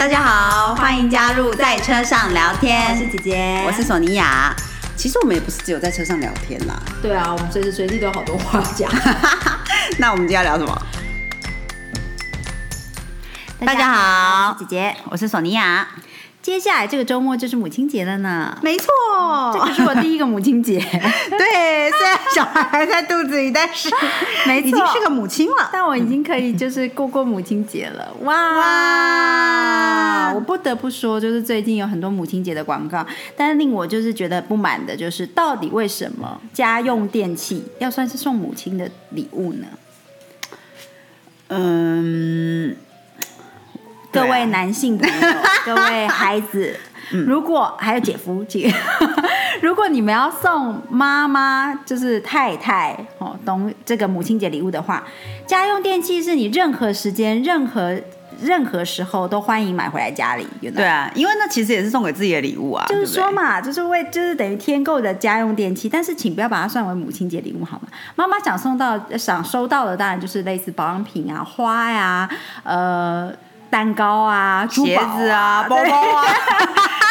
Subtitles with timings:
[0.00, 2.90] 大家好，欢迎加入在车上聊天。
[2.90, 4.50] 我是姐姐，我是索尼娅。
[4.96, 6.74] 其实我们也不是只有在车上聊天啦。
[7.02, 8.90] 对啊，我们随时随地都有好多话讲。
[10.00, 10.82] 那我们今天要聊什么？
[13.66, 15.86] 大家好，我是姐姐，我是索尼娅。
[16.40, 17.04] 接下来这个
[22.34, 23.90] 小孩还在肚子里，但是
[24.46, 25.68] 没错，已经是个母亲了。
[25.72, 28.12] 但我已经可以就是过过母亲节了。
[28.22, 30.32] 哇哇！
[30.32, 33.04] 我不得不说，就是最近有很多母亲节的广告，
[33.36, 39.66] 但是令我就是觉得不满的，就是到底为什么家用电器要算是送母亲的礼物呢？
[41.48, 42.76] 嗯。
[44.12, 45.14] 各位男性朋友，
[45.64, 46.76] 各位孩子，
[47.10, 48.72] 如果还有姐夫姐，
[49.60, 55.04] 如果你们要送妈妈，就是太太哦，懂这个母亲节礼物的话，
[55.46, 57.98] 家用电器是你任何时间、任何
[58.40, 60.46] 任何时候都欢迎买回来家里。
[60.74, 62.86] 对啊，因为那其实也是送给自己的礼物啊。
[62.88, 67.88] 就是说嘛，就是为就是等于添购的家用电器，但是请不要把它算为母亲节礼物好吗？
[68.16, 72.30] 妈妈想送到、想收到的，当然就是类似保养品啊、花呀，
[72.62, 73.32] 呃。
[73.70, 76.24] 蛋糕啊，鞋子啊，包包啊，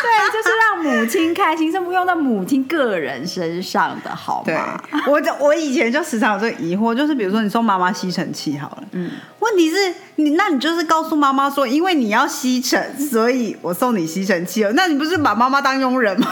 [0.01, 4.81] 对，就是让母亲开心，是不用到母亲个人身上的，好吗？
[5.07, 9.93] 我我以前就时常有这个疑惑，就是比如说你送妈妈吸尘器好了，嗯，问题是
[10.23, 16.27] 你，那你就是告诉妈妈说，因为你要吸尘，所以我送你吸尘器哦，那你不是把妈妈当佣人吗？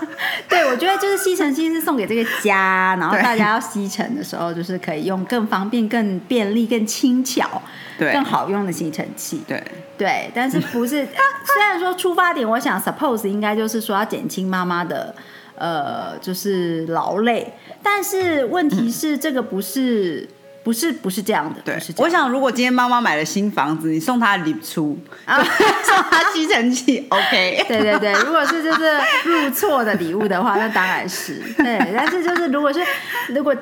[0.48, 7.62] 对，我觉得就是吸尘器是送给这个家，然后大家要吸尘的时候，就是可以用更方便、更便利、更轻巧。
[7.98, 9.62] 更好用的吸尘器，对
[9.98, 11.06] 对，但是不是？
[11.44, 15.14] 虽然说出发点，我想 suppose 应该就是说要减轻妈妈的
[15.54, 17.52] 呃，就是劳累，
[17.82, 20.26] 但是问题是这个不是
[20.62, 21.60] 不是不是这样的。
[21.62, 25.36] 对，我想如果今天妈妈买了新房子，你送她礼出，啊
[25.84, 27.64] 送她吸尘器，OK？
[27.68, 32.80] 对对对，如果是就是入错的礼物的话，那当然是对， 但是就是如果是
[33.28, 33.54] 如果。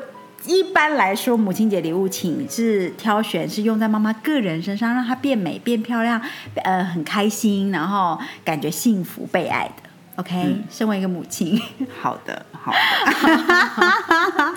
[0.47, 6.19] 一般来说，母亲节礼物，请是挑选是用在妈妈个人身上，让她变美、变漂亮，
[6.63, 9.88] 呃，很开心，然后感觉幸福、被爱的。
[10.19, 11.57] OK，身为一个母亲，
[12.03, 12.79] 好的，好的，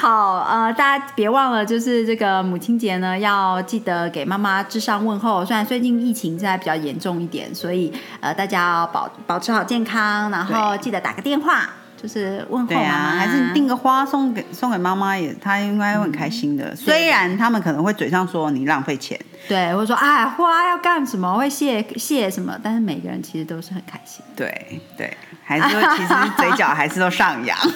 [0.00, 5.44] 好，呃，大家别忘了，就是这个母亲节呢，要记得给妈妈致上问候。
[5.44, 11.68] 虽然最近疫情现在比较严重一点，所以呃，大家要保保持好健康，然后记得打个电话。
[11.96, 16.76] 就是问候妈妈，还是订个花送给送给妈妈，也她应该会很开心的。
[16.76, 24.24] 虽然他们可能会嘴上说你浪费钱，对，或者说哎花要干什么，会谢谢什么，但是每个人其实都是很开心。
[24.34, 25.16] 对对。
[25.46, 27.54] 还是说，其实嘴角还是都上扬。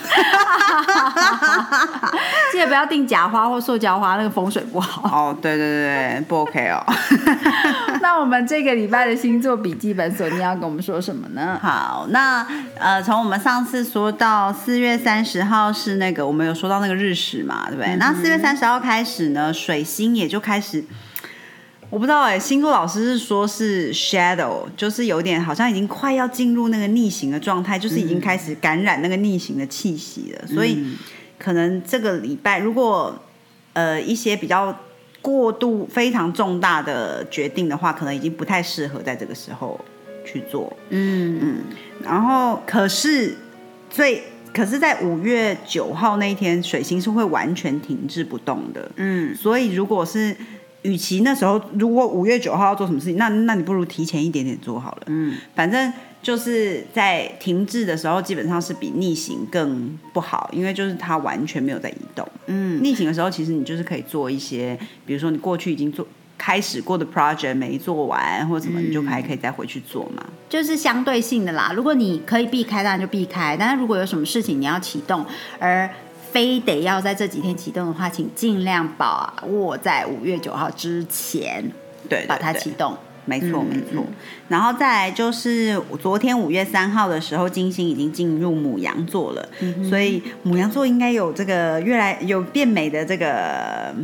[2.51, 5.03] 记得不要订假花或塑胶花，那个风水不好。
[5.03, 6.83] 哦，对对对不 OK 哦。
[8.01, 11.59] 那我们这个礼拜的星座笔记本，索尼要跟我们说什么呢？
[11.61, 12.47] 好，那
[12.79, 17.97] 呃，从我们上次说到四月三十号是那个，我们有说到那个日食嘛，对不对？
[17.97, 20.83] 那四月三十号开始呢，水星也就开始。
[21.91, 30.47] 我不知道哎，星座老师是说是 shadow，就是有点好像已经快要进入那个逆行的状态，就是已经开始感染那个逆行的气息了。
[30.47, 30.85] 所以
[31.39, 33.19] 可能这个礼拜，如果
[33.73, 34.77] 呃一些比较
[35.23, 39.81] 过度、非常重大的决定的话，可能已经不太适合在这个时候
[40.27, 40.71] 去做。
[40.91, 41.57] 嗯嗯。
[42.05, 43.35] 然后可是
[43.89, 44.23] 最
[44.53, 48.91] 可是在五月九号那一天，水星是会完全停滞不动的。
[48.97, 49.35] 嗯。
[49.35, 50.37] 所以如果是
[50.83, 55.03] 与其那时候如果五月九号要做什么事情，那那你不如提前一点点做好了。
[55.07, 62.27] 嗯，反正就是在停滞的时候，基本上是比逆行更不好，因为就是它完全没有在移动。
[62.47, 66.07] 嗯，逆行的时候，其实你就是可以做一些，比如说你过去已经做
[66.37, 70.25] 开始过的 project 没做完或者什么，你就还可以再回去做嘛。
[70.49, 75.25] 就是相对性的啦，如果你可以避开，当然就避开；但是如果有什么事情你要启动，
[75.59, 75.89] 而
[76.31, 81.65] 非得要在这几天启动的话，请尽量把握在五月九号之前，
[82.09, 82.97] 对，把它启动。
[83.25, 84.03] 没错，没错。
[84.49, 89.47] 然后再来就是昨天五月三号的时候，金星已经进入母羊座了，
[89.87, 93.95] 所以母羊座应该有这个越来有变美的这个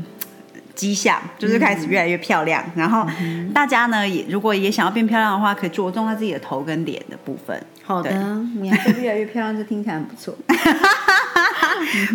[0.74, 2.62] 迹象，就是开始越来越漂亮。
[2.76, 3.06] 然后
[3.54, 7.58] 大家呢，也如果也想要变漂亮的话，可以着重在自己的头跟脸的部分。
[7.82, 8.12] 好的，
[8.54, 10.36] 母羊座越来越漂亮，这听起来很不错。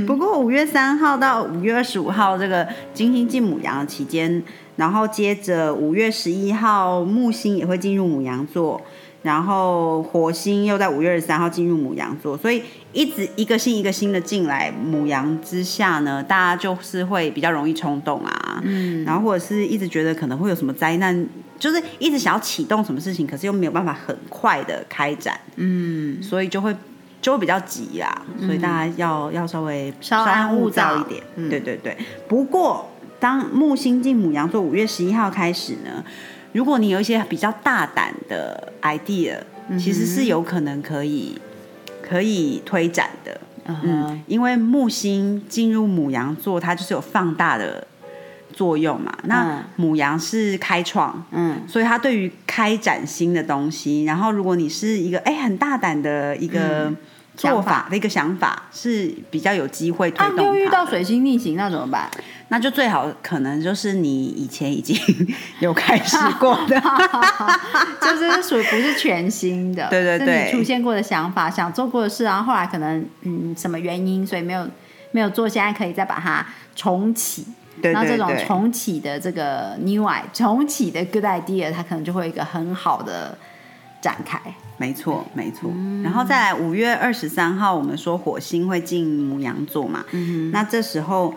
[0.06, 4.41] 不过五月三号到五月二十五号这个金星进母羊的期间，
[4.75, 8.81] 然后接着五月十一号木星也会进入母羊座，
[9.21, 12.63] 然后火星又在五月二十三号进入母羊座，所以
[12.94, 21.27] 一直一个星一个星的进来母羊之下呢，大家就是会比较容易冲动啊，嗯，然后或者是一直觉得可能会有什么灾难，
[21.59, 26.73] 就是一直想要启动什么事情，可是又没有办法很快的开展，嗯，所以就会
[27.21, 31.98] 就会比较急啦，所以大家要要稍微稍安勿躁一点，对对对。
[32.27, 32.89] 不过
[33.19, 36.04] 当木星进母羊座五月十一号开始呢。
[36.51, 39.36] 如果你有一些比较大胆的 idea，
[39.77, 41.39] 其实是有可能可以
[42.01, 43.39] 可以推展的。
[43.68, 47.86] 嗯，因为木星进入母羊座，它就是有放大的
[48.54, 49.16] 作用嘛。
[49.24, 56.92] 那母羊是开创，嗯，所以它对于开展新的东西，然后如果你是一个哎很大胆的一个
[57.36, 60.46] 做法的一个想法，是比较有机会推动。
[60.46, 62.10] 又遇到水星逆行，那怎么办？
[62.51, 64.98] 那就最好可能就是你以前已经
[65.62, 66.81] 有开始过的，
[68.01, 74.68] 就是属于不是全新的，对 对对，出现过的想法、想做过的事，然后后来可能嗯什么原因，所以没有
[75.12, 76.44] 没有做，现在可以再把它
[76.75, 77.46] 重启。
[77.81, 83.37] 然后这种重启的这个 new i 重启的 good idea，它可能就会一个很好的
[84.01, 84.39] 展开。
[84.77, 85.71] 没错，没错。
[86.03, 91.33] 然后再来五月二十三号，我们说火星会进母羊座嘛，嗯那这时候。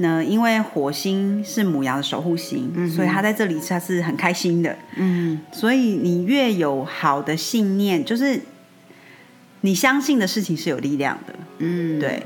[0.00, 4.76] 呢因为火星是母羊的守护星，所以他在这里他是很开心的。
[4.94, 8.40] 嗯，所以你越有好的信念，就是
[9.62, 11.34] 你相信的事情是有力量的。
[11.58, 12.22] 嗯，对。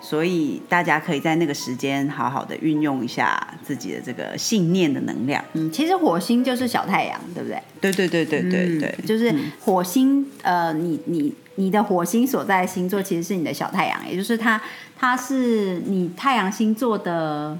[0.00, 5.44] 所以大家可以在那个时间好好的运用一下自己的这个信念的能量。
[5.54, 7.62] 嗯，其实火星就是小太阳，对不对？
[7.80, 10.26] 对对对对对对，就是火星。
[10.42, 14.60] 呃，你你你的火星所在的星座其实是你的小太阳，也就是它。
[15.00, 17.56] 它是你太阳星座的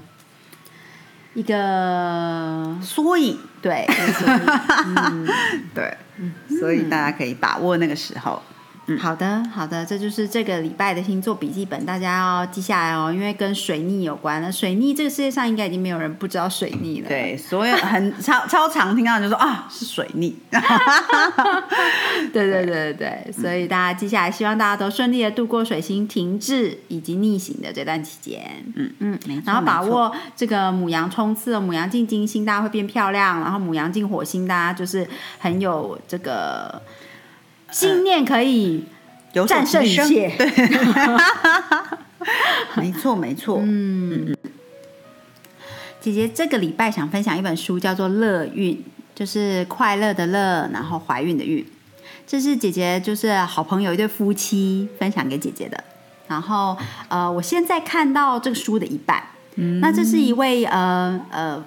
[1.33, 3.87] 一个缩影，对，
[5.73, 5.97] 对，
[6.59, 8.41] 所以大家可以把握那个时候。
[8.97, 14.51] 好的，好的，这就是这个礼拜的星座笔记本，大家要记下来哦，因为跟水逆有关了。
[14.51, 17.07] 水逆这个世界上应该已经没有人不知道水逆了。
[17.07, 20.37] 对，所有很超超常听到就说啊是水逆。
[22.33, 28.41] 对对对对对，所以大家记下来，希望大家都顺利的度过水星停滞以及逆行的这段期间。
[28.75, 35.07] 嗯嗯，然后把握这个母羊冲刺，母羊进金星，大家会变漂亮；然后母羊进火星，大家就是
[35.37, 36.81] 很有这个。
[37.71, 38.85] 信念可以
[39.47, 40.49] 战胜一切，对，
[42.75, 43.59] 没错没错。
[43.63, 44.35] 嗯，
[46.01, 48.75] 姐姐这个礼拜想分享一本书，叫做《乐孕》，
[49.13, 51.65] 就是快乐的乐，然后怀孕的孕。
[52.25, 55.83] 这是姐姐就是好朋友一对夫妻分享给姐姐的。
[56.27, 56.77] 然后
[57.07, 59.23] 呃，我现在看到这个书的一半。
[59.55, 61.63] 嗯，那这是一位呃呃，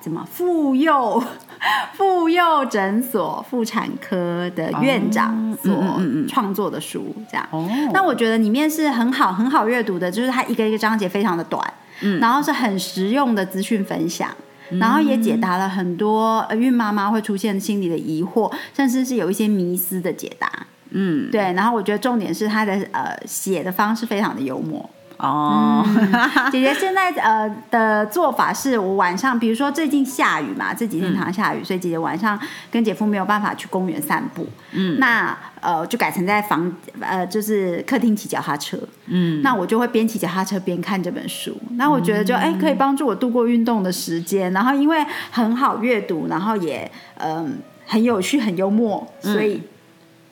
[0.00, 1.22] 怎么妇幼？
[1.94, 7.46] 妇幼诊所妇产科的院长所创作的书，这样。
[7.92, 11.62] 那我觉得里面是很好、很好阅读的，就是它一个一个章节非常的短，
[12.02, 14.30] 嗯，然后是很实用的资讯分享，
[14.70, 20.50] 然后也解答了很多孕妈妈会出现心理的疑惑，甚至是有一些迷思的解答。
[20.90, 21.40] 嗯，对。
[21.52, 24.88] 然后我觉得重点是他的呃写的方式非常的幽默。
[25.18, 25.84] 哦，
[26.50, 32.38] 姐姐现在呃的做法是我晚上，比如说最近下雨嘛，这几天常下雨，所以姐姐晚上
[32.70, 49.62] 跟姐夫没有办法去公园散步，嗯，那呃就改成在房呃就是客厅骑脚踏车，嗯，那我就会边骑脚踏车边看这本书，那我觉得就哎可以帮助我度过运动的时间，然后因为很好阅读，然后也嗯很有趣很幽默，所以。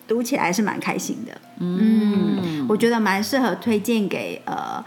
[0.09, 4.85] 读起来是蛮开心的，嗯，我觉得蛮适合推荐给呃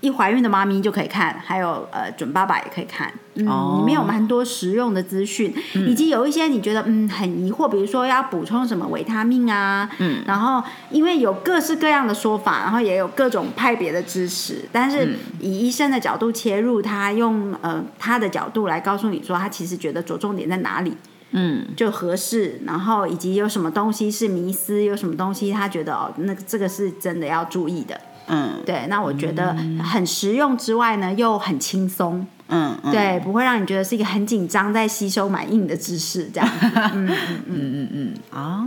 [0.00, 20.96] 一怀孕的妈咪就可以看，还有呃准爸爸也可以看，嗯，里面有蛮多实用的资讯，以及有一些你觉得嗯很疑惑，比如说要补充什么维他命啊，嗯，然后因为有各式各样的说法，然后也有各种派别的知识，但是以医生的角度切入，他用呃他的角度来告诉你说，他其实觉得着重点在哪里。
[21.32, 28.00] 嗯，就合适，然后以及有什么东西是迷思，有什么东西他觉得哦，那这个是真的要注意的。
[28.28, 29.54] 嗯，对，那我觉得
[29.84, 32.26] 很实用之外呢，又很轻松。
[32.48, 36.48] 嗯，对，不会让你觉得是一个很紧张在吸收蛮硬的知识这样。
[36.94, 38.66] 嗯嗯嗯嗯嗯哦，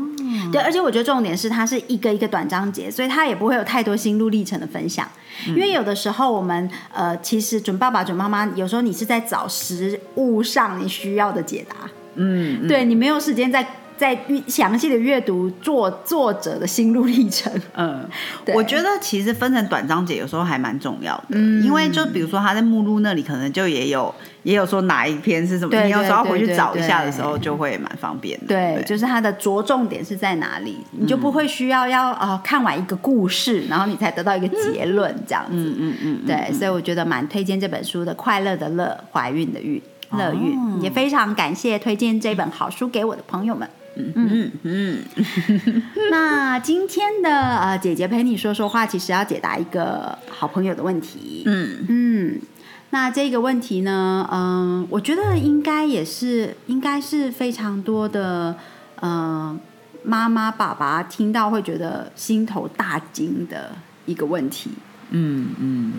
[0.52, 5.08] 对，而且我觉得重点是它是一个一个短章节，所以它也不会有太多心路历程的分享。
[5.48, 11.76] 因为有的时候我们呃，其实准爸爸准妈妈，有时候你是在找实物上你需要的解答。
[12.16, 13.66] 嗯，对你没有时间在
[13.98, 17.52] 再阅详细的阅读作作者的心路历程。
[17.76, 18.08] 嗯，
[18.56, 24.14] 我觉得其实分成短章节有时候还蛮重要的，嗯因为就比如说他在目录那里可能就也有
[24.44, 28.48] 也有说哪一篇是什么，对你有时候要回去找一下的对时候就会蛮方便的。
[28.48, 35.52] 对，就是它的着重点是在哪里，你就不会需要要呃看完一个故事，然后你才得到一个结论这样子。
[35.58, 40.80] 嗯嗯嗯，对，所以我觉得蛮推荐这本书的，《快乐的乐，怀孕的孕，乐韵》哦。
[40.82, 43.70] 也非常感谢推荐这本好书给我的朋友们。
[43.96, 44.14] 嗯。
[44.16, 44.52] 嗯。
[44.64, 51.44] 嗯， 那今天的呃姐姐陪你说说话，其实要解答一个好朋友的问题。
[51.46, 51.86] 嗯。
[51.88, 52.40] 嗯，
[52.92, 58.56] 那这个问题呢，嗯、我觉得应该也是，应该是非常多的
[59.00, 59.58] 呃
[60.04, 63.72] 妈妈爸爸听到会觉得心头大惊的
[64.06, 64.72] 一个问题。
[65.12, 65.94] 嗯嗯。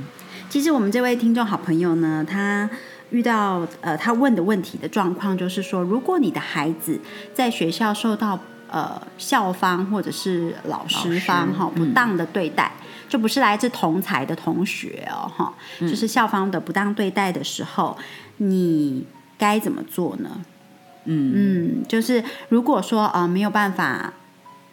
[0.48, 2.68] 其实我们这位听众好朋友呢，他
[3.10, 6.98] 遇到呃他问的问题的状况就是说，如果你的孩子
[7.34, 8.38] 在学校受到
[8.68, 12.72] 呃校方或者是老师方哈不当的对待，
[13.08, 17.98] 就不是来自同才的同学哦哈，就是校方的不当对待的时候，
[18.36, 19.04] 你
[19.36, 20.30] 该怎么做呢？
[21.04, 24.12] 嗯嗯，就是如果说呃没有办法，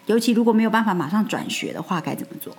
[0.06, 2.54] 尤其如果没有办法马上转学的话，该怎么做？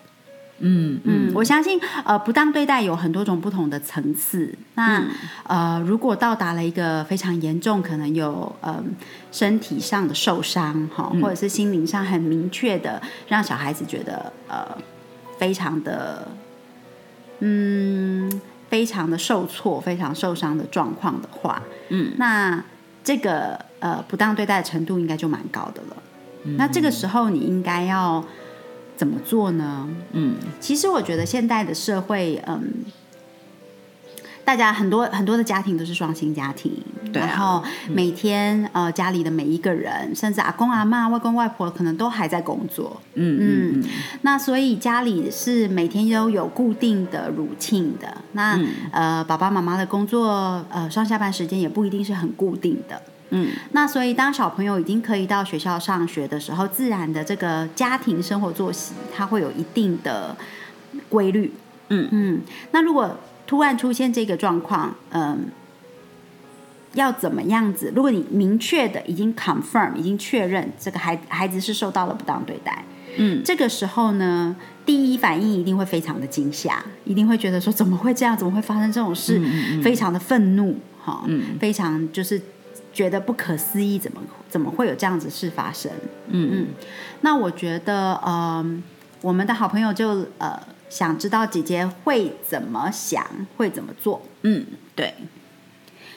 [0.59, 4.53] 嗯嗯，我相信呃，不当对待有很多种不同的层次。
[4.75, 5.03] 那、
[5.43, 8.83] 呃，如果到达了一个非常严重，可能有呃
[9.31, 14.65] 身体上的受伤哈，或者是心灵上很明确的让小孩子觉得呃
[15.37, 16.27] 非常的
[17.39, 18.29] 嗯
[18.69, 22.63] 非常的受挫、非常受伤的状况的话，嗯，那
[23.03, 25.97] 这个呃不当对待的程度应该就蛮高的了。
[26.57, 28.23] 那这个时候你应该要
[28.99, 29.87] 怎么做呢？
[30.11, 32.83] 嗯其实我觉得现代的社会，嗯，
[34.43, 36.73] 大家很多很多的家庭都是双薪家庭，
[37.13, 43.01] 对啊然后每天、呃家里的每一个人，甚至阿公阿妈、外公外婆，可能都还在工作。
[43.13, 43.83] 嗯嗯
[44.23, 48.17] 那所以家里是每天都有固定的 routine 的。
[48.33, 53.01] 那、嗯呃爸爸妈妈的工作呃上下班时间也不一定是很固定的。
[53.31, 60.35] 嗯那所以，当小朋友已经可以到学校上学的时候，自然的这个家庭生活作息，它会有一定的
[61.09, 61.53] 规律。
[61.89, 63.17] 嗯嗯，那如果
[63.47, 65.45] 突然出现这个状况，嗯，
[66.93, 67.91] 要怎么样子？
[67.95, 72.83] 如果你明确的已经 confirm，已经确认这个孩孩子是受到了不当对待，
[73.17, 74.55] 嗯这个时候呢，
[74.85, 78.37] 第一反应一定会非常的惊吓，一定会觉得说怎么会这样？
[78.37, 79.41] 怎么会发生这种事？
[79.83, 82.39] 非常的愤怒，哈、嗯非常就是
[82.91, 85.91] 觉得不可思议，怎么怎么会有这样子事发生？
[86.27, 86.67] 嗯嗯，
[87.21, 88.83] 那我觉得，嗯、
[89.21, 93.25] 我们的好朋友就呃想知道姐姐会怎么想，
[93.57, 94.21] 会怎么做。
[94.41, 94.65] 嗯，
[94.95, 95.13] 对，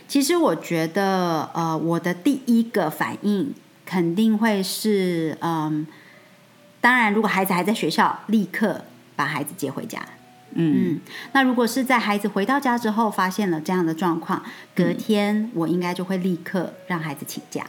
[0.09, 5.87] 其实我觉得，呃，我的第一个反应肯定会是，嗯，
[6.81, 8.83] 当然，如果孩子还在学校，立刻
[9.15, 10.01] 把孩子接回家。
[10.55, 10.95] 嗯。
[10.95, 11.01] 嗯，
[11.33, 14.43] 那如果是在孩子回到家之后发现了这样的状况，
[14.75, 17.67] 隔天我应该就会立刻让孩子请假，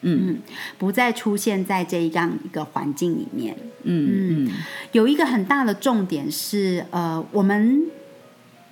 [0.00, 0.38] 嗯。
[0.78, 3.56] 不再出现在这样一个环境里面。
[3.84, 4.52] 嗯嗯。
[4.92, 7.86] 有一个很大的重点是，呃，我们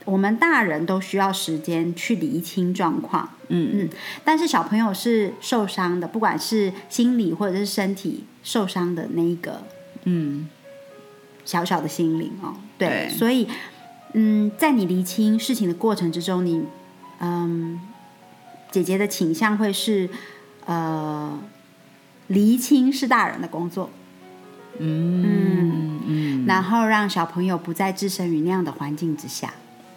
[0.04, 3.70] 我们大人都需要时间去理清状况，嗯。
[3.74, 3.88] 嗯，
[4.24, 9.64] 但是小朋友是受伤的，不管是心理或者是身体受伤的那一个。
[10.04, 10.48] 嗯
[11.50, 13.08] 小小的心灵哦，对，对。
[13.08, 13.48] 所以，
[14.12, 16.62] 嗯，在你厘清事情的过程之中，你，
[17.18, 17.80] 嗯，
[18.70, 20.08] 姐姐的倾向会是，
[20.66, 21.36] 呃，
[22.28, 23.90] 厘清是大人的工作，
[24.78, 29.52] 嗯嗯然后让小朋友不再置身于那样的环境之下，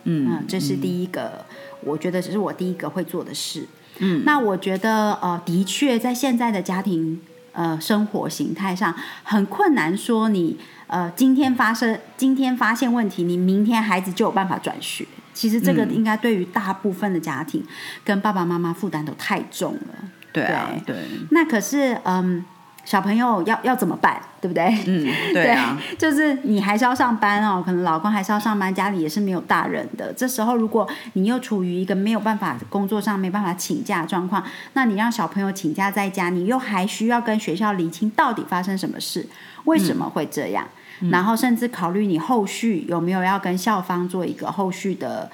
[0.05, 1.45] 嗯嗯，这是第一个，
[1.83, 3.67] 我觉得这是我第一个会做的事。
[3.99, 4.23] 嗯。
[4.25, 7.21] 那我觉得呃，的确在现在的家庭
[7.53, 8.93] 呃生活形态上
[9.23, 15.05] 很困难，说你呃今天发生今天发现问题，你明天孩子就有办法转学。
[15.33, 17.63] 其实这个嗯应该对于大部分的家庭
[18.03, 20.09] 跟爸爸妈妈负担都太重了。
[20.31, 20.95] 对啊对
[21.31, 22.43] 那可是嗯，
[22.85, 24.65] 小朋友要要怎么办，对不对？
[24.85, 30.11] 嗯 对啊就是你还是要上班哦，可能老公还是要上班，家里也是没有大人的。
[30.11, 39.25] 这时候，如果你又处于一个没有办法工作上没办法请假的状况，那你让小朋友请假在家，你又还需要跟学校厘清到底发生什么事，
[39.63, 40.67] 为什么会这样，
[41.09, 45.31] 然后甚至考虑你后续有没有要跟校方做一个后续的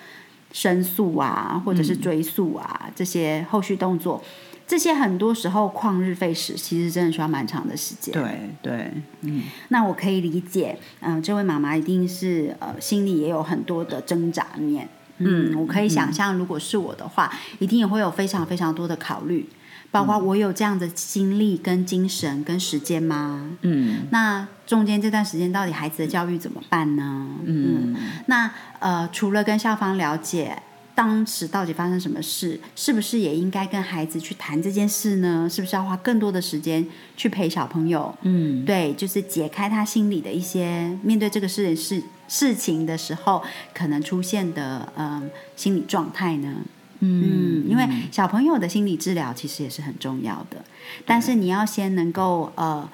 [0.51, 4.23] 申诉啊，或者是追诉啊、这些后续动作。
[4.69, 8.13] 这些很多时候旷日费时，其实真的需要蛮长的时间。
[8.13, 14.87] 对对嗯那我可以理解，嗯、这位妈妈一定是呃心里也有很多的挣扎面。
[15.17, 19.49] 嗯，我可以想象，如果是我的话，一定也会有非常非常多的考虑，
[19.89, 23.49] 包括我有这样的精力、跟精神、跟时间吗？
[23.63, 27.27] 嗯那中间这段时间到底孩子的教育怎么办呢？
[27.43, 27.95] 嗯
[28.27, 30.61] 那呃，除了跟校方了解
[30.99, 35.47] 当时到底发生什么事，是不是也应该跟孩子去谈这件事呢？
[35.49, 38.13] 是不是要花更多的时间去陪小朋友？
[38.23, 43.41] 嗯对，就是解开他心里的一些面对这个事事事情的时候
[43.73, 46.53] 可能出现的嗯、心理状态呢？
[46.99, 50.57] 嗯，因为小朋友的心理治疗其实也是很重要的，
[51.05, 52.89] 但是你要先能够呃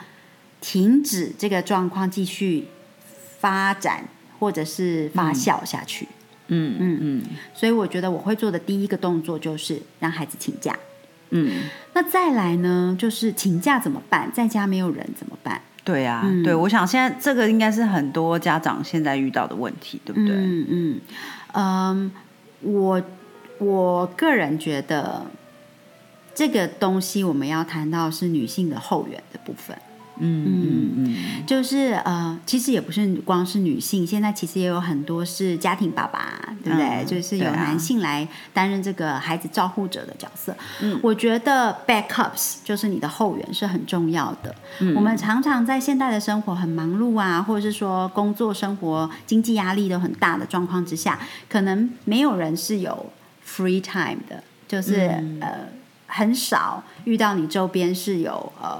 [0.62, 2.68] 停止这个状况继续
[3.40, 4.08] 发展
[4.38, 6.08] 或者是发酵下去。
[6.48, 7.24] 嗯嗯嗯
[7.54, 10.78] 所以我觉得我会做的第一个动作就是让孩子请假。
[11.32, 14.32] 嗯，那再来呢，就是请假怎么办？
[14.32, 15.60] 在家没有人怎么办？
[15.84, 20.36] 对啊，嗯对，我想现在这个应该是很多家长现在遇到的问题，对不对？
[20.36, 21.02] 嗯嗯
[21.54, 22.12] 嗯，
[22.62, 23.02] 我
[23.58, 25.26] 我个人觉得
[26.34, 29.76] 这个东西我们要谈到是女性的后援的部分。
[30.18, 36.86] 嗯嗯嗯就是呃，其实也不是光是女性，现在其实也有很多是家庭爸爸，对不对？
[36.86, 40.56] 嗯就是有男性来担任这个孩子照护者的角色。
[40.82, 44.56] 嗯我觉得 backups 就是你的后援是很重要的。
[44.80, 51.20] 嗯我们常常在现代的生活很忙碌啊，或者是说工作、生活、经济压力都很大的状况之下，
[51.50, 53.12] 可能没有人是有
[53.46, 55.50] free time 的，就是、嗯呃
[56.08, 58.80] 很少遇到你周边是有呃。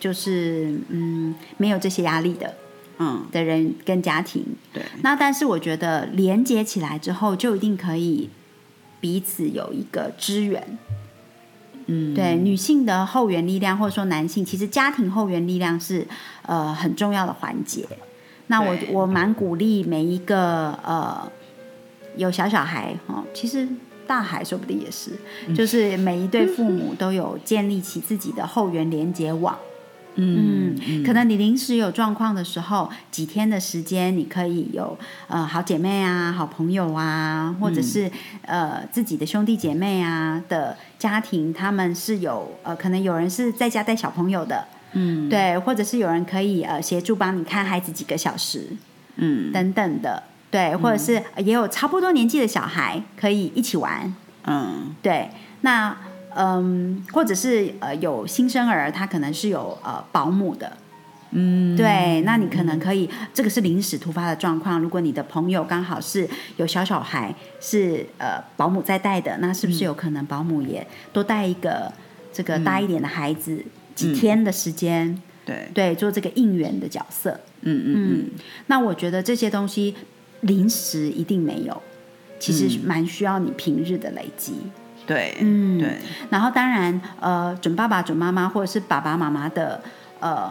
[0.00, 2.54] 就是嗯，没有这些压力的
[2.98, 8.28] 嗯，的人跟家庭，对，那但是我觉得连接起来之后，就一定可以
[9.00, 10.78] 彼此有一个支援。
[11.92, 16.06] 嗯对女性的后援力量，或者说男性，其实家庭后援力量是
[16.46, 17.84] 呃很重要的环节。
[18.46, 21.30] 那我我蛮鼓励每一个呃
[22.16, 23.66] 有小小孩哦，其实
[24.06, 25.12] 大孩说不定也是，
[25.46, 29.58] 嗯就是每一对父母 都有建立起自己的后援连接网。
[30.20, 34.96] 嗯嗯，可能你临时有状况的时候，几天的时间，你可以有
[35.28, 38.10] 呃好姐妹啊、好朋友啊，或者是、
[38.42, 45.28] 呃自己的兄弟姐妹啊的家庭，他们是有呃可能有人是在家带小朋友的，嗯。
[45.28, 48.68] 对，或者是有人可以呃协助帮你看孩子几个小时
[49.16, 49.52] 嗯。
[49.52, 54.94] 等等的，对，或者是也有差不多年纪的小孩可以一起玩，嗯。
[55.00, 55.96] 对，那
[56.36, 60.76] 嗯，或者是呃有新生儿，他可能是有呃保姆的，
[61.32, 64.80] 嗯，对，那你可能可以，这个是临时突发的状况。
[64.80, 71.92] 如果你的朋友刚好是有小小孩，是呃保姆在带的，那是不是有可能保姆也多带一个
[72.32, 75.20] 这个大一点的孩子、几天的时间？
[75.44, 77.40] 对，对，做这个应援的角色。
[77.62, 78.30] 嗯嗯嗯
[78.68, 79.94] 那我觉得这些东西
[80.42, 81.82] 临时一定没有，
[82.38, 84.54] 其实蛮需要你平日的累积。
[85.10, 85.96] 对，嗯对，
[86.30, 89.82] 然后当然，呃，准爸爸、准妈妈或者是爸爸妈妈的
[90.20, 90.48] 呃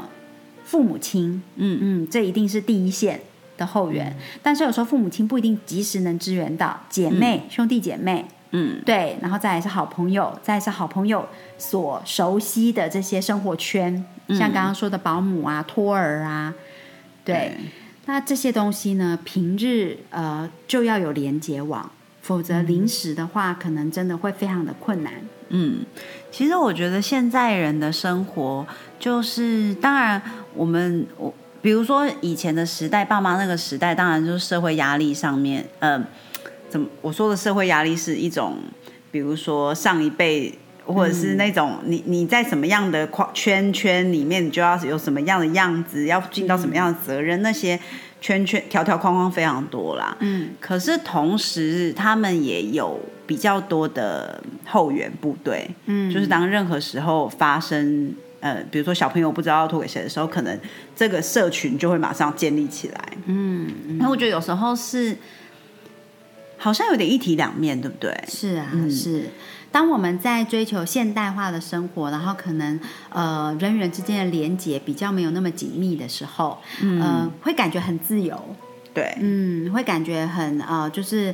[0.66, 1.80] 父母亲，嗯。
[1.82, 3.22] 嗯，这一定是第一线
[3.58, 4.14] 的后援。
[4.44, 8.82] 但是有时候父母亲不一定及时能支援到姐妹、兄弟姐妹，嗯。
[8.86, 11.26] 对，然后再来是好朋友，再来是好朋友
[11.58, 16.54] 所熟悉的这些生活圈，像刚刚说的保姆啊、托儿啊，
[17.24, 17.56] 对。
[18.08, 21.90] 那这些东西呢，平日呃就要有连接网，
[22.30, 25.14] 否则临时的话，可能真的会非常的困难。
[25.48, 25.84] 嗯，
[26.30, 28.64] 其实我觉得现在人的生活
[29.00, 30.22] 就是，当然
[30.54, 36.00] 我们我比如说以前的时代，爸妈那个时代，当然就是社会压力上面，呃，
[36.70, 38.58] 怎么我说的社会压力是一种，
[39.10, 40.54] 比如说上一辈。
[40.90, 47.80] 或者是那种你你在什么样的框圈圈里面，你就要有什么样的样子，要尽到什么样的责任，那些
[48.22, 50.16] 圈圈条条框框非常多啦。
[50.20, 60.60] 嗯，可是同时，他们也有比较多的后援部队，嗯就是当任何时候发生，呃，比如说小朋友不知道要托给谁的时候，可能
[60.96, 63.14] 这个社群就会马上建立起来。
[63.26, 65.18] 嗯，那我觉得有时候是
[66.58, 68.14] 好像有点一体两面，对不对？
[68.28, 69.24] 是啊，嗯是。
[69.72, 72.80] 当我们在追求现代化的生活，然后可能
[73.10, 78.56] 呃人与人之间的连接比较没有那么紧密的时候，嗯呃，会感觉很自由，
[78.94, 81.34] 对，嗯，会感觉很呃，就是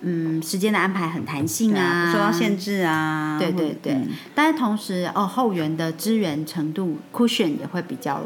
[0.00, 3.38] 嗯，时间的安排很弹性啊，受到限制啊。
[3.38, 8.22] 对对对，嗯但是同时哦，后援的支援程度 cushion 也会比较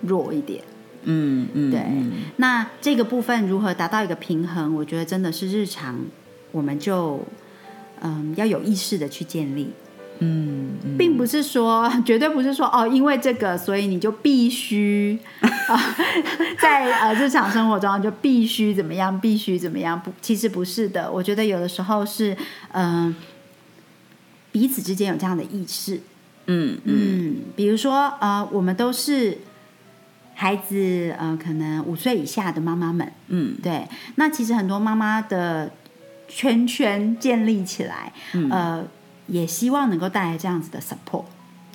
[0.00, 0.64] 弱一点。
[1.04, 4.74] 嗯嗯，对嗯那这个部分如何达到一个平衡？
[4.74, 5.98] 我觉得真的是日常
[6.52, 7.20] 我们就
[8.02, 9.72] 嗯要有意识的去建立，
[10.18, 15.18] 嗯嗯并不是说 绝对不是说哦，因为这个所以你就必须
[15.68, 15.96] 啊、
[16.60, 19.98] 在呃日常生活中就必须怎么样，必须怎么样？
[20.00, 21.10] 不，其实不是的。
[21.10, 22.36] 我觉得有的时候是
[22.72, 23.14] 嗯。
[24.52, 25.94] 彼此之间有这样的意识。
[26.44, 29.38] 嗯嗯嗯，比如说呃，我们都是
[30.34, 35.70] 孩子呃，可能五岁以下的妈妈们，嗯对，那其实很多妈妈的
[36.34, 38.84] 圈圈建立起来，嗯呃，
[39.26, 41.24] 也希望能够带来这样子的 support。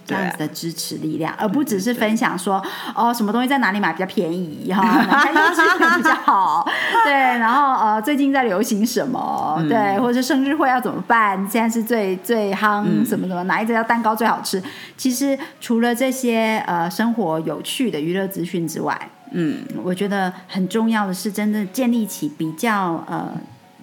[0.09, 2.63] 这样子的支持力量，而不只是分享说
[2.95, 6.65] 哦，什么东西在哪里买比较便宜哈， 哪家优质比较好，
[7.03, 11.37] 对，然后呃，最近在流行什么，嗯对，或者是生日会要怎么办？
[11.49, 14.63] 现在是最最夯嗯什么什么，哪一家蛋糕最好吃？
[14.95, 18.97] 其实除了这些呃生活有趣的娱乐资讯之外，
[19.31, 23.29] 嗯，我觉得很重要的是，真的建立起比较呃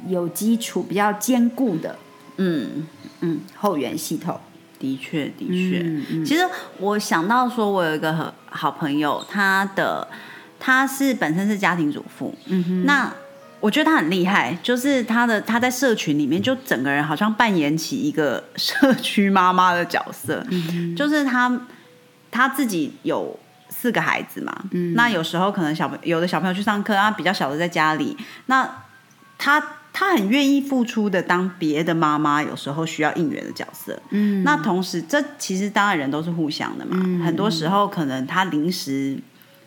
[0.08, 1.96] 有基础、比较坚固的。
[2.36, 2.86] 嗯，
[3.20, 4.40] 嗯后援系统。
[4.78, 5.80] 的确的确。
[5.82, 6.24] 嗯嗯。
[6.24, 6.46] 其实
[6.78, 10.06] 我想到说，我有一个好朋友，他的
[10.60, 13.10] 他是本身是家庭主妇，嗯哼，那
[13.60, 21.60] 我觉得他很厉害，就是他的他在社群里面，就整个人好像扮演起一个社区妈妈的角色，嗯就是他
[22.30, 23.38] 他自己有
[23.70, 24.92] 四个孩子嘛，嗯。
[24.94, 28.14] 那有时候可能小朋有的小朋友去上课，那比较小的在家里，
[28.46, 28.68] 那
[29.38, 29.62] 他
[29.94, 34.42] 他很愿意付出的当别的妈妈，有时候需要应援的角色，嗯。
[34.42, 37.00] 那同时，这其实当然人都是互相的嘛。
[37.02, 37.20] 嗯。
[37.20, 39.16] 很多时候可能他临时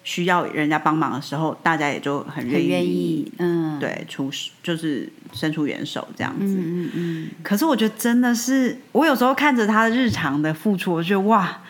[0.03, 4.29] 需要人家帮忙的时候，大家也就很愿意，很愿意，嗯，，对出
[4.61, 6.45] 就是伸出援手这样子。
[6.45, 11.61] 嗯嗯嗯，可是我觉得真的是，我有时候看着他日常的付出，我觉得哇，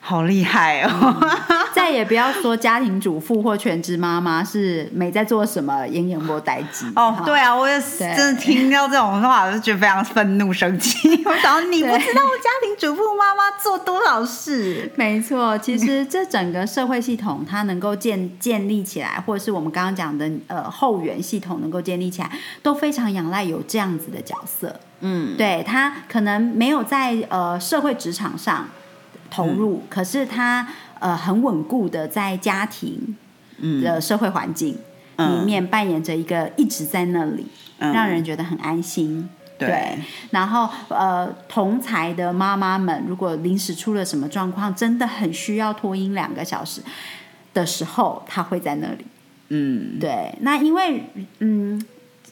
[0.00, 1.16] 好厉害哦！
[1.74, 11.08] 再也不要说家庭主妇或全职妈妈是没在做什么演演波待机哦，对啊，我也是真的听到这种话，我就觉得非常愤怒、生气。
[11.26, 14.90] 我想你不知道家庭主妇妈妈做多少事。
[14.96, 22.30] 没错，其实这整个社会系统它能够建建立起来，或者是我们刚刚讲的呃后援系统能够建立起来，
[22.62, 24.74] 都非常仰赖有这样子的角色。
[25.00, 28.68] 嗯，对他可能没有在呃社会职场上
[29.30, 30.66] 投入，可是他
[30.98, 33.16] 呃很稳固的在家庭
[33.82, 34.76] 的社会环境
[35.16, 37.46] 里面扮演着一个一直在那里，
[37.78, 37.92] 嗯。
[37.92, 39.28] 让人觉得很安心。
[39.58, 39.98] 对。
[40.30, 46.80] 然后呃，同才的妈妈们，如果临时出了什么状况，真的很需要托婴两个小时
[47.52, 49.04] 的时候，他会在那里。
[49.48, 51.02] 嗯，对，那因为
[51.38, 51.82] 嗯，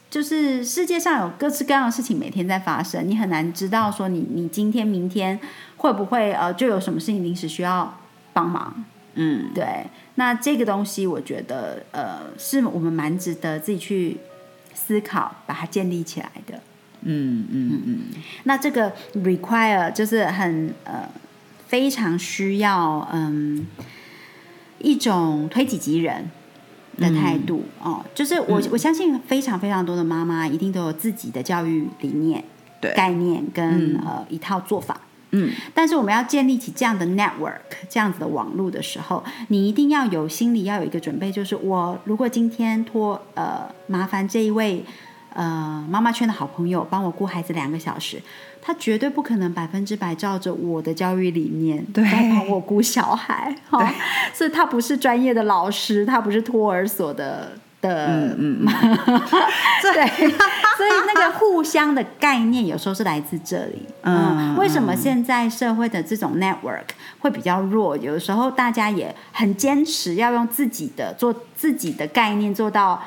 [0.09, 5.39] 就是世界上有各式各样的事情每天在发生，你很难知道说你你今天明天
[5.77, 7.97] 会不会呃就有什么事情临时需要
[8.33, 8.85] 帮忙。
[9.15, 14.17] 嗯，对，那这个东西我觉得呃是我们蛮值得自己去
[14.73, 16.59] 思考，把它建立起来的。
[17.01, 17.99] 嗯嗯嗯，
[18.43, 21.09] 那这个 require 就是很呃
[21.67, 23.67] 非常需要嗯
[24.79, 26.29] 一种推己及人
[26.97, 32.43] 的态度、哦，就是我、我相信非常非常多的妈妈一定都有自己的教育理念、
[32.81, 34.99] 对，概念跟、呃一套做法。
[35.31, 35.51] 嗯。
[35.73, 44.83] 但是我们要建立起这样的 network，这样子的网络的时候，你一定要有心里要有一个准备，就是我如果今天托呃麻烦这一位
[45.33, 48.21] 呃妈妈圈的好朋友帮我顾孩子两个小时，
[48.61, 53.93] 他绝对不可能百分之百照着我的教育理念对在帮我顾小孩，哈、
[54.33, 57.51] 所以他不是专业的老师，他不是托儿所的。
[57.79, 58.65] 的，嗯嗯
[59.83, 63.85] 对，所以那个互相的概念有时候是来自这里。
[64.01, 66.87] 嗯为什么现在社会的这种 network
[67.19, 67.95] 会比较弱？
[67.95, 73.03] 有的时候大家也很坚持要用自己的做自己的概念做到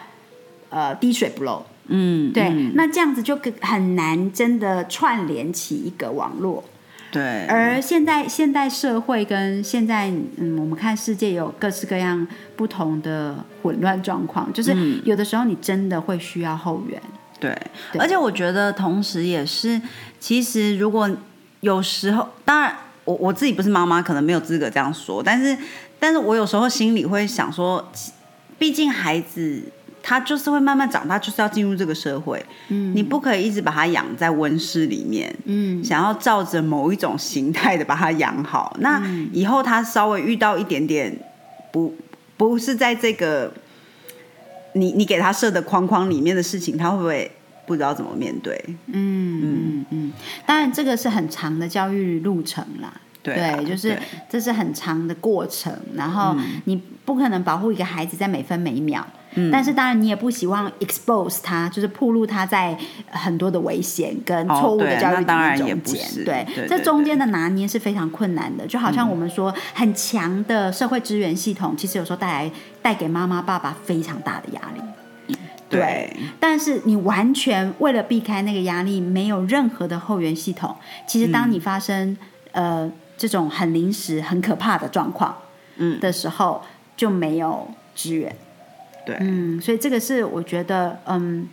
[0.68, 1.66] 呃滴水不漏。
[1.90, 6.64] 嗯，对，嗯那这样子就更很难真的串联起一个网络。
[7.12, 12.24] 对，而现在现代社会跟现在嗯，我们看世界有各式各样
[12.54, 17.02] 不同的混乱状况，就是嗯有的时候你真的会需要后援。
[17.40, 17.50] 对，
[17.92, 19.80] 对而且我觉得同时也是，
[20.20, 21.10] 其实如果
[21.62, 25.58] 有时候，当然我我自己不是妈妈，可能没有资格这样说，但是
[25.98, 27.90] 但是我有时候心里会想说，
[28.56, 29.64] 毕竟孩子。
[30.02, 32.44] 他就是会慢慢长大，就是要进入这个社会。
[32.68, 35.34] 嗯，你不可以一直把他养在温室里面。
[35.44, 41.16] 嗯，想要照着某一种形态的把他养好，那以后他稍微遇到一点点
[41.72, 41.94] 不
[42.36, 43.52] 不是在这个
[44.72, 47.30] 你你给他设的框框里面的事情，他会不会
[47.66, 48.58] 不知道怎么面对？
[48.86, 50.12] 嗯嗯嗯，
[50.46, 52.92] 当然这个是很长的教育路程啦。
[53.22, 59.06] 对啊就是这是很长的过程，然后你不可能保护一个孩子在每分每秒，
[59.52, 62.76] 但是当然你也不希望 expose 他，就是暴露他在
[63.10, 65.24] 很多的危险跟哦错误的教育
[65.58, 66.24] 中间。
[66.24, 75.36] 对这中间的拿捏是非常困难的，就好像我们说很强的社会资源系统，其实有时候带来带给妈妈爸爸非常大的压力。
[75.68, 80.74] 对，但是你完全为了避开那个压力，没有任何的后援系统。
[81.06, 82.16] 其实当你发生、
[82.50, 85.36] 呃这种很临时、很可怕的状况，
[85.76, 86.00] 嗯。
[86.00, 86.62] 的时候，
[86.96, 88.34] 就没有支援。
[89.04, 91.46] 对，嗯，所以这个是我觉得，嗯，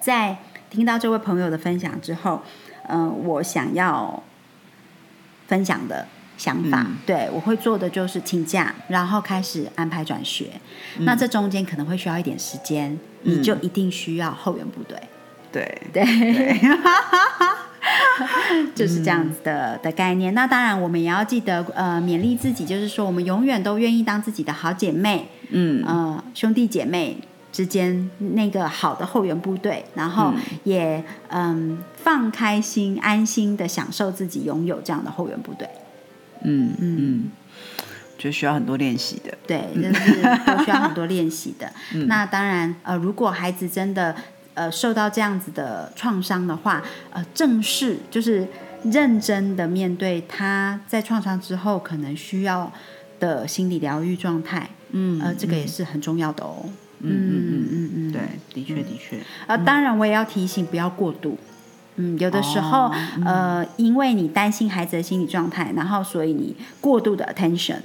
[0.00, 0.38] 在
[0.70, 2.40] 听到这位朋友的分享之后，
[2.88, 4.22] 嗯、我想要
[5.46, 6.96] 分享的想法，嗯。
[7.04, 10.46] 对我会做的就是请假，然后开始安排转学。
[11.00, 14.98] 那这中间可能会需要一点时间，你就一定需要后援部队。
[15.52, 16.02] 对，对，
[18.74, 20.34] 就是这样子的、的概念。
[20.34, 27.16] 那当然，我们也要记得，呃，勉励自己，就是说，我们永远都愿意当自己的好姐妹，嗯呃，兄弟姐妹
[27.52, 30.32] 之间那个好的后援部队，然后
[30.64, 35.68] 也嗯放开心、安心的享受自己拥有这样的后援部队。
[36.42, 37.30] 嗯嗯，
[38.16, 39.36] 觉得需要很多练习的。
[39.46, 41.70] 对，就是都需要很多练习的。
[42.06, 44.14] 那当然，呃，如果孩子真的
[44.60, 48.46] 呃受到这样子的创伤的话，呃，正视就是
[48.84, 52.70] 认真的面对他在创伤之后可能需要
[53.18, 56.56] 的心理疗愈状态，嗯呃，这个也是很重要的哦。
[57.02, 58.20] 嗯嗯嗯嗯嗯对，
[58.52, 61.38] 的确的确，呃，当然我也要提醒不要过度。
[61.96, 62.94] 嗯，有的时候，哦
[63.24, 67.80] 呃，因为你担心孩子的心理状态，然后所以你过度的 attention，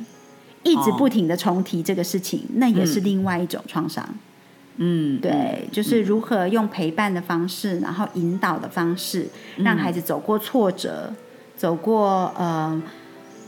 [0.64, 4.06] 一直哦不停的重提这个事情，那也是另外一种创伤。
[4.08, 4.18] 嗯，
[5.22, 11.14] 对，就是如何用陪伴的方式，然后引导的方式，让孩子走过挫折，
[11.56, 12.82] 走过呃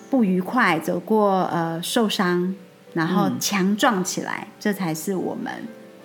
[0.10, 2.56] 不愉快，走过呃受伤，
[2.94, 5.52] 然后强壮起来，这才是我们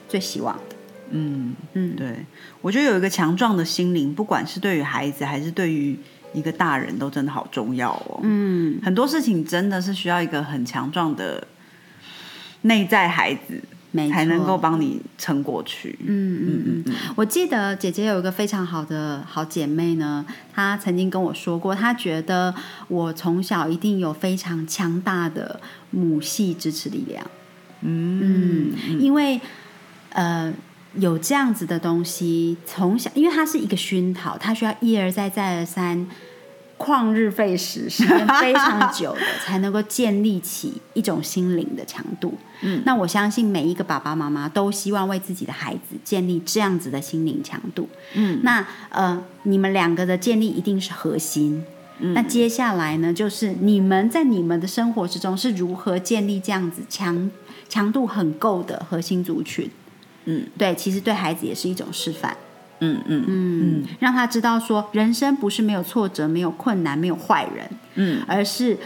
[0.09, 0.77] 最希望的。
[1.11, 2.25] 嗯嗯，对，
[2.61, 5.97] 我觉得有一个强壮的心灵，不管是对于孩子还是对于
[6.33, 8.21] 一个大人，都真的好重要哦。
[8.23, 11.47] 嗯，很多事情真的是需要一个很强壮的
[12.63, 15.97] 内在孩子，没才能够帮你撑过去。
[16.05, 22.53] 嗯嗯嗯，我记得姐姐有一个非常好的好姐妹呢，她曾经跟我说过，她觉得
[22.89, 27.25] 我从小一定有非常强大的母系支持力量。
[27.83, 29.41] 嗯嗯，因为
[30.11, 30.53] 呃
[30.95, 36.07] 有这样子的东西，从小因为它是一个熏陶，它需要一而再再而三。
[36.83, 42.37] 旷日费时，时间非常久的，才能够建立起一种心灵的强度。
[42.62, 47.88] 嗯，那我相信每一个爸爸妈妈都希望为自己的孩子建立这样子的心灵强度。
[48.14, 51.64] 嗯，那呃，你们两个的建立一定是核心。
[52.01, 57.31] 嗯那接下来呢，就是你们在你们的生活之中是如何建立这样子强
[57.68, 59.71] 强度很够的核心族群？
[60.25, 62.37] 嗯，对，其实对孩子也是一种示范。
[62.83, 68.23] 嗯嗯嗯，让他知道说，人生不是没有挫折、没有困难、没有坏人，嗯。
[68.27, 68.77] 而是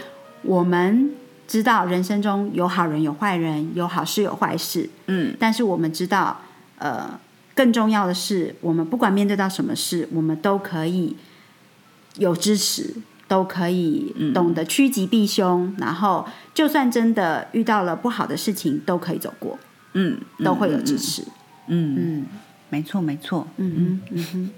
[0.43, 1.11] 我们
[1.47, 5.35] 知道人生中有好人有坏人，有好事有坏事，嗯。
[5.39, 6.39] 但是我们知道，
[6.77, 7.19] 呃，
[7.55, 11.15] 更重要的是，我们不管面对到什么事，我们都可以
[12.17, 12.93] 有支持，
[13.27, 19.57] 都可以懂得趋吉避凶，然后就算真的遇到了不好的事情，都可以走过，
[19.93, 21.23] 嗯，都会有支持。
[21.69, 22.25] 嗯，嗯
[22.69, 23.47] 没错没错。
[23.57, 24.49] 嗯哼嗯哼，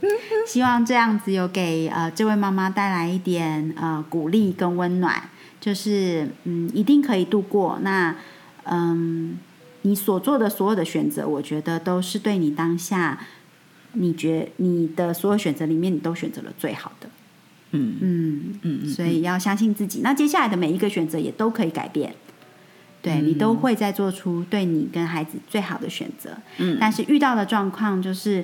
[0.48, 7.80] 希望这样子有给呃这位妈妈带来一点呃鼓励跟温暖，就是嗯一定可以度过。
[7.82, 8.16] 那
[8.64, 9.38] 嗯
[9.84, 13.20] 你所做的所有的选择，我觉得都是对你当下
[13.94, 17.10] 你觉你的所有选择里面，你都选择了最好的。
[17.72, 20.02] 嗯嗯嗯嗯所以要相信自己。
[20.02, 22.16] 那接下来的每一个选择也都可以改变。
[23.02, 26.78] 对你都会在做出对你跟孩子最好的选择，嗯。
[26.80, 28.44] 但是遇到的状况就是，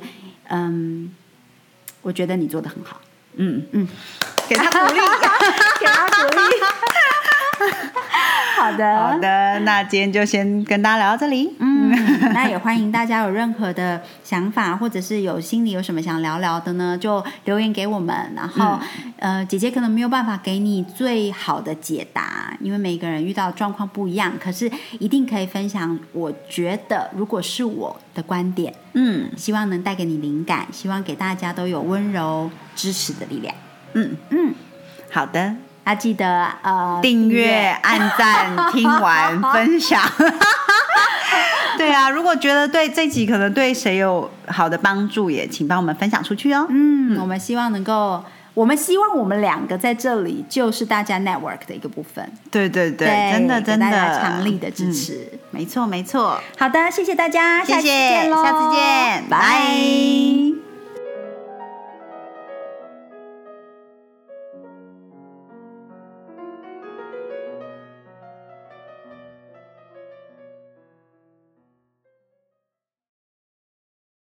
[0.49, 1.13] 嗯，
[2.01, 3.01] 我觉得你做的很好，
[3.35, 3.65] 嗯。
[3.71, 3.87] 嗯，
[4.47, 4.99] 给他鼓励。
[5.79, 7.04] 给他鼓励。
[8.57, 11.53] 好的，好的，那今天就先跟大家聊到这里。
[11.59, 11.91] 嗯，
[12.33, 18.15] 那也欢迎大家有任何的想法，或者是有心里有什么想聊聊的呢，就留言给我们。
[18.35, 18.79] 然后，
[19.19, 25.97] 呃，姐姐可能没有办法给你最好的解答，因为每个人遇到的状况不一样，可是一定可以分享。
[26.13, 33.53] 我觉得，如果是我的观点，嗯希望能带给你灵感，希望给大家都有温柔支持的力量。
[33.93, 34.53] 嗯，嗯，
[35.11, 40.01] 好的，要记得呃订阅、按赞、 听完、分享。
[41.77, 46.65] 对啊，如果觉得对这集可能对谁有好的帮助，也请帮我们分享出去哦。
[46.69, 55.29] 嗯，我们希望能够，我们希望我们两个在这里就是大家 network 的一个部分，对对对，真的给真大家的强力的支持。
[55.51, 56.39] 没错没错。
[56.57, 60.64] 好的，谢谢大家，下次见喽，下次见拜拜